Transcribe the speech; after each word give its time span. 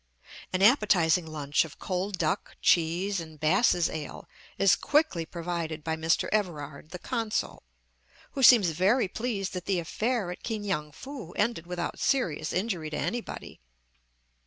An 0.51 0.63
appetizing 0.63 1.27
lunch 1.27 1.63
of 1.63 1.77
cold 1.77 2.17
duck, 2.17 2.55
cheese, 2.59 3.19
and 3.19 3.39
Bass's 3.39 3.87
ale 3.87 4.27
is 4.57 4.75
quickly 4.75 5.27
provided 5.27 5.83
by 5.83 5.95
Mr. 5.95 6.27
Everard, 6.31 6.89
the 6.89 6.97
consul, 6.97 7.61
who 8.31 8.41
seems 8.41 8.71
very 8.71 9.07
pleased 9.07 9.53
that 9.53 9.65
the 9.65 9.77
affair 9.77 10.31
at 10.31 10.41
Ki 10.41 10.57
ngan 10.57 10.91
foo 10.93 11.33
ended 11.33 11.67
without 11.67 11.99
serious 11.99 12.51
injury 12.51 12.89
to 12.89 12.97
anybody. 12.97 13.59